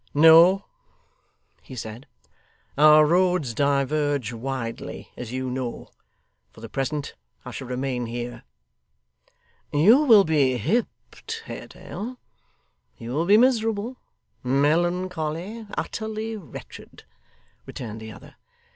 'No,' 0.15 0.65
he 1.61 1.75
said. 1.75 2.07
'Our 2.75 3.05
roads 3.05 3.53
diverge 3.53 4.33
widely, 4.33 5.09
as 5.15 5.31
you 5.31 5.51
know. 5.51 5.91
For 6.51 6.59
the 6.61 6.69
present, 6.69 7.13
I 7.45 7.51
shall 7.51 7.67
remain 7.67 8.07
here.' 8.07 8.41
'You 9.71 9.99
will 10.01 10.23
be 10.23 10.57
hipped, 10.57 11.43
Haredale; 11.45 12.17
you 12.97 13.11
will 13.11 13.27
be 13.27 13.37
miserable, 13.37 13.97
melancholy, 14.43 15.67
utterly 15.77 16.35
wretched,' 16.35 17.03
returned 17.67 18.01
the 18.01 18.11
other. 18.11 18.37